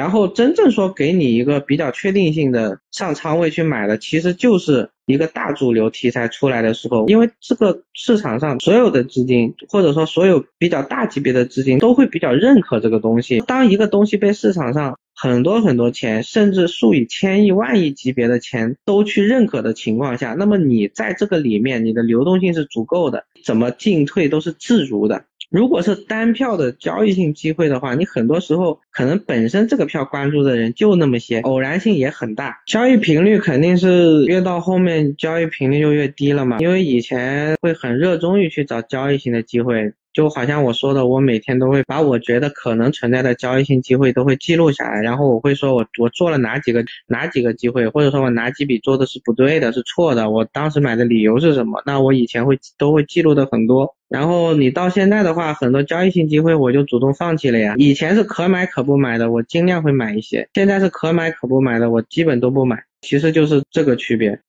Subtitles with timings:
[0.00, 13.40] 然后真正说给你一个比较确定性的上仓位去买的，其实就是一个大主流题材出来的时候，因为这个市场上所有的资金或者说所有比较大级别的资金都会比较认可这个东西。
[13.40, 25.24] 当一个东西被市场上很多很多钱，甚至数以千亿万亿级别的钱都去认可的情况下，那么你在这个里面，你的流动性是足够的，怎么进退都是自如的。
[25.50, 39.92] 如果是单票的交易性机会的话，你很多时候可能本身这个票关注的人就那么些，偶然性也很大，交易频率肯定是越到后面交易频率就越低了嘛，因为以前会很热衷于去找交易性的机会。
[40.12, 51.82] 就好像我说的，我每天都会把我觉得可能存在的交易性机会都会记录下来，然后我会说我我做了哪几个哪几个机会，或者说我哪几笔做的是不对的，是错的，我当时买的理由是什么？
[51.86, 53.94] 那我以前会都会记录的很多。
[54.08, 57.74] 然后你到现在的话，很多交易性机会我就主动放弃了呀。
[57.78, 62.82] 以前是可买可不买的，我尽量会买一些；现在是可买可不买的，我基本都不买。
[63.02, 64.38] 其实就是这个区别。